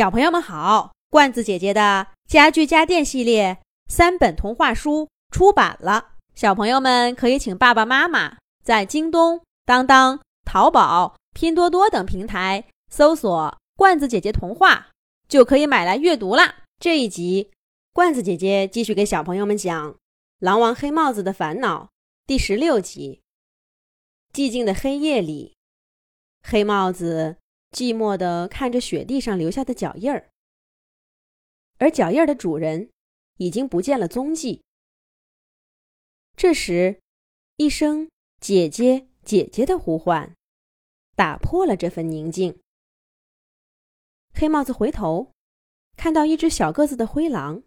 [0.00, 14.88] 小朋友们好，罐子姐姐的家具家电系列三本童话书出版了，小朋友们可以请爸爸妈妈在京东、当当、淘宝、拼多多等平台搜索“罐子姐姐童话”，
[15.28, 16.62] 就可以买来阅读啦。
[16.78, 17.50] 这一集，
[17.92, 19.92] 罐子姐姐继续给小朋友们讲
[20.38, 21.84] 《狼王黑帽子的烦恼》
[22.26, 23.20] 第十六集。
[24.32, 25.54] 寂静的黑夜里，
[26.48, 27.36] 黑帽子
[27.70, 30.30] 寂寞地看着雪地上留下的脚印儿，
[31.78, 32.90] 而脚印儿的主人
[33.36, 34.62] 已经不见了踪迹。
[36.36, 37.00] 这时，
[37.56, 40.34] 一声“姐姐，姐姐”的呼唤
[41.14, 42.60] 打破了这份宁静。
[44.32, 45.32] 黑帽子回头，
[45.96, 47.62] 看到一只小个子的灰狼，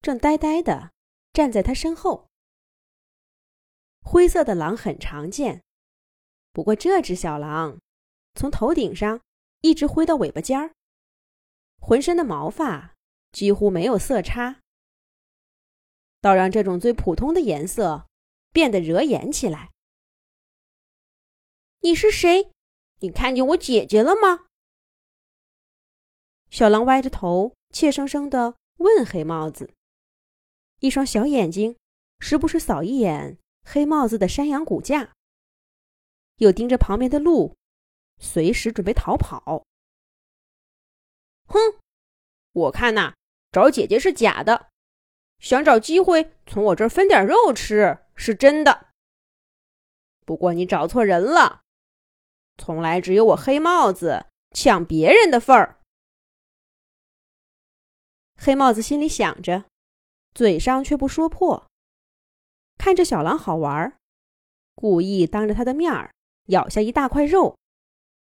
[0.00, 0.92] 正呆呆地
[1.32, 2.28] 站在他身后。
[4.02, 5.62] 灰色的狼很常见。
[6.52, 7.80] 不过，这只小狼
[8.34, 9.20] 从头顶上
[9.60, 10.74] 一直挥到尾巴尖儿，
[11.78, 12.94] 浑身的毛发
[13.30, 14.60] 几乎没有色差，
[16.20, 18.06] 倒让这种最普通的颜色
[18.52, 19.70] 变得惹眼起来。
[21.80, 22.50] 你是谁？
[23.00, 24.46] 你看见我姐姐了吗？
[26.50, 29.74] 小狼歪着头，怯生生地问黑帽子，
[30.80, 31.76] 一双小眼睛
[32.18, 35.14] 时不时扫一眼黑帽子的山羊骨架。
[36.36, 37.56] 又盯着旁边的鹿，
[38.20, 39.64] 随时准备逃跑。
[41.46, 41.58] 哼，
[42.52, 43.14] 我看呐，
[43.50, 44.68] 找姐姐是假的，
[45.40, 48.88] 想找机会从我这儿分点肉吃是真的。
[50.24, 51.62] 不过你找错人了，
[52.56, 55.80] 从来只有我黑帽子抢别人的份儿。
[58.36, 59.64] 黑帽子心里想着，
[60.32, 61.66] 嘴上却不说破。
[62.78, 63.96] 看着小狼好玩，
[64.74, 66.12] 故意当着他的面儿。
[66.46, 67.58] 咬下一大块肉，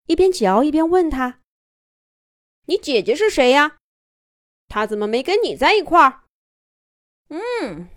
[0.09, 1.43] 一边嚼一边问他
[2.65, 3.77] ：“你姐姐是谁呀？
[4.67, 6.25] 她怎么没跟你在一块儿
[7.29, 7.89] ？”“嗯，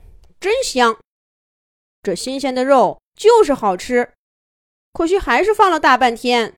[0.41, 0.99] 真香，
[2.03, 4.13] 这新鲜的肉就是好吃。
[4.91, 6.57] 可惜还是放了大半天。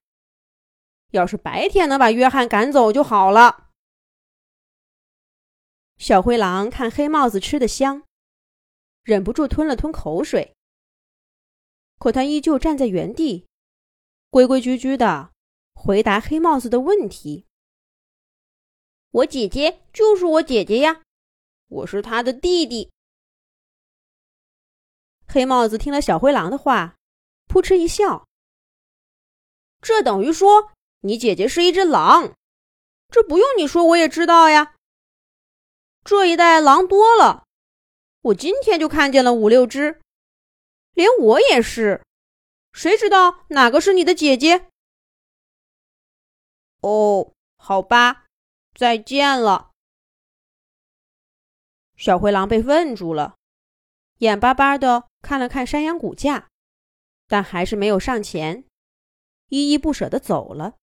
[1.12, 3.70] 要是白天能把约翰赶走就好了。”
[5.96, 8.02] 小灰狼看黑帽子吃的香，
[9.04, 10.56] 忍不住吞了吞口水，
[12.00, 13.46] 可他依旧站在原地。
[14.30, 15.30] 规规矩矩的
[15.84, 17.44] 回答黑帽子的问题。
[19.10, 21.02] 我姐姐就是我姐姐呀，
[21.68, 22.90] 我是她的弟弟。
[25.28, 26.96] 黑帽子听了小灰狼的话，
[27.48, 28.26] 扑哧一笑。
[29.82, 32.32] 这等于说你姐姐是一只狼，
[33.10, 34.76] 这不用你说我也知道呀。
[36.02, 37.44] 这一带狼多了，
[38.22, 40.00] 我今天就看见了五六只，
[40.94, 42.02] 连我也是。
[42.72, 44.70] 谁知道哪个是你的姐姐？
[46.84, 48.26] 哦，好吧，
[48.74, 49.70] 再见了。
[51.96, 53.38] 小灰狼被问住了，
[54.18, 56.50] 眼巴巴的看了看山羊骨架，
[57.26, 58.64] 但还是没有上前，
[59.48, 60.76] 依依不舍的走了。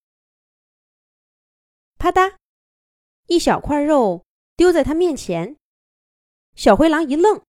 [2.00, 2.36] 啪嗒，
[3.28, 4.26] 一小块肉
[4.56, 5.56] 丢在他面前，
[6.56, 7.44] 小灰狼一愣：“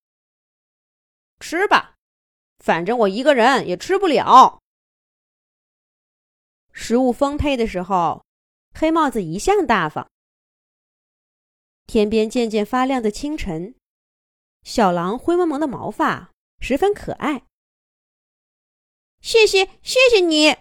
[1.41, 1.95] 吃吧。”
[2.63, 4.61] 反正我一个人也吃不了。
[6.71, 8.23] 食物丰沛的时候，
[8.75, 10.11] 黑帽子一向大方。
[11.87, 13.75] 天边渐渐发亮的清晨，
[14.63, 17.45] 小狼灰蒙蒙的毛发十分可爱。
[19.21, 20.57] 谢谢，谢谢你。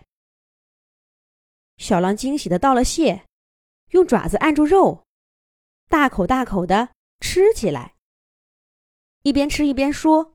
[1.78, 3.26] 小狼惊喜的道了谢，
[3.90, 5.04] 用爪子按住肉，
[5.88, 6.90] 大口大口的
[7.20, 7.96] 吃起来，
[9.24, 10.34] 一边吃一边说。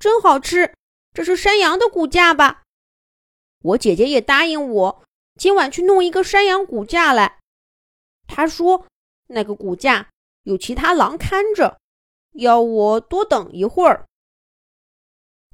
[0.00, 0.74] 真好吃，
[1.12, 2.64] 这是山羊的骨架吧？
[3.60, 5.05] 我姐姐也答应我，
[5.36, 7.40] 今晚去弄一个山羊骨架来。
[8.26, 8.86] 他说
[9.28, 10.10] 那个骨架
[10.42, 11.80] 有其他狼看着，
[12.32, 14.06] 要我多等一会儿。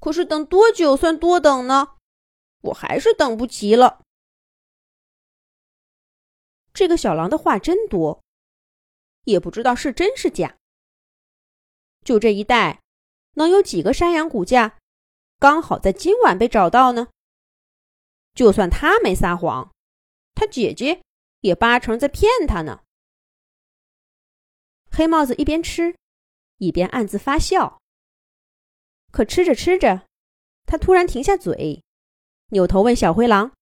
[0.01, 1.97] 可是等多久算多等呢？
[2.61, 4.03] 我还是等不及了。
[6.73, 8.23] 这个小狼的话真多，
[9.25, 10.57] 也不知道是真是假。
[12.05, 12.81] 就这一带。
[13.35, 14.77] 能有几个山羊骨架，
[15.39, 17.09] 刚好在今晚被找到呢？
[18.35, 19.72] 就算他没撒谎，
[20.35, 21.03] 他姐姐
[21.41, 22.83] 也八成在骗他呢。
[24.91, 25.97] 黑帽子一边吃，
[26.59, 27.81] 一边暗自发笑。
[29.11, 30.07] 可吃着吃着，
[30.67, 31.83] 他突然停下嘴，
[32.49, 33.53] 扭头问小灰狼：“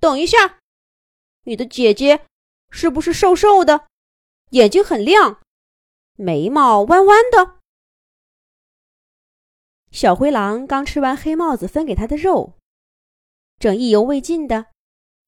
[0.00, 0.60] 等一下，
[1.42, 2.26] 你的姐姐
[2.70, 3.88] 是不是瘦瘦的，
[4.50, 5.40] 眼睛很亮，
[6.14, 7.58] 眉毛弯弯的？”
[9.90, 12.58] 小灰狼刚吃完黑帽子分给他的肉，
[13.58, 14.66] 正意犹未尽的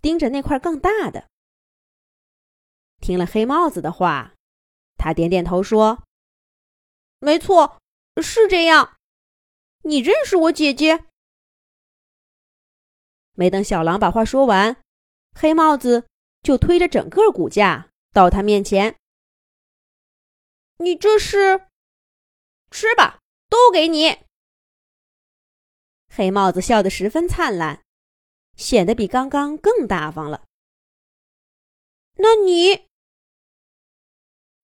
[0.01, 1.29] 盯着那块更大的。
[3.01, 4.35] 听了黑帽子的话，
[4.97, 6.05] 他点点头说
[7.19, 7.81] ：“没错，
[8.23, 8.99] 是这样。
[9.85, 11.07] 你认识我姐姐？”
[13.33, 14.83] 没等小狼把话说完，
[15.35, 16.07] 黑帽子
[16.43, 18.99] 就推着整个骨架到他面前
[20.79, 21.69] ：“你这是？
[22.71, 24.19] 吃吧，都给你。”
[26.13, 27.83] 黑帽子笑得十分灿烂，
[28.61, 30.45] 显得比刚刚更大方了。
[32.17, 32.87] 那你？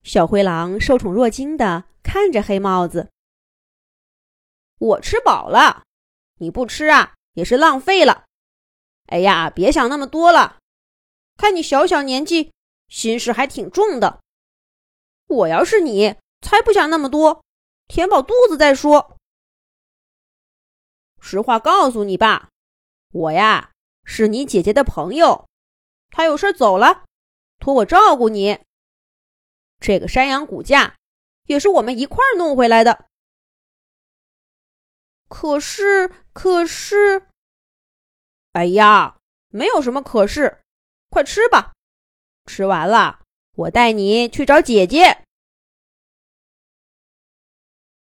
[0.03, 3.11] 小灰狼受宠若惊的看着黑帽子。
[4.79, 5.85] 我吃饱了，
[6.41, 8.27] 你不吃啊，也是浪费了。
[9.07, 10.59] 哎呀，别想那么多了，
[11.39, 12.53] 看你小小年纪，
[12.89, 14.21] 心事还挺重的。
[15.27, 17.43] 我要是你，才不想那么多，
[17.89, 19.17] 填饱肚子再说。
[21.19, 22.51] 实话告诉你吧，
[23.11, 23.73] 我呀
[24.09, 25.49] 是你姐姐的朋友，
[26.11, 27.05] 她有事走了，
[27.59, 28.61] 托我照顾你。
[29.81, 30.97] 这个山羊骨架
[31.47, 33.07] 也是我们一块儿弄回来的。
[35.29, 37.27] 可是，可是，
[38.53, 39.19] 哎呀，
[39.49, 40.63] 没有什么可是，
[41.11, 41.75] 快吃吧。
[42.47, 43.25] 吃完了，
[43.57, 45.25] 我带你去找姐姐。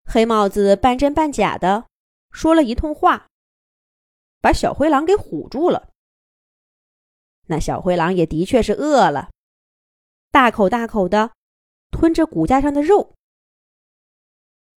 [0.03, 1.85] 黑帽子半真半假的。
[2.31, 3.27] 说了一通话，
[4.41, 5.90] 把小灰狼给唬住了。
[7.47, 9.29] 那小灰狼也的确是饿了，
[10.31, 11.33] 大口大口的
[11.91, 13.13] 吞着骨架上的肉。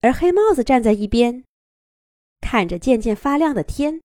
[0.01, 1.45] 而黑帽子站在一边，
[2.41, 4.01] 看着渐渐发亮的天，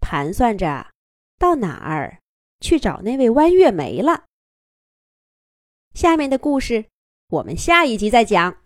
[0.00, 0.90] 盘算着
[1.38, 2.20] 到哪儿
[2.60, 4.24] 去找那位弯月梅了。
[5.94, 6.86] 下面的故事，
[7.28, 8.62] 我们下一集再讲。